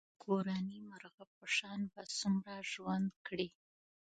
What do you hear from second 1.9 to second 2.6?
به څومره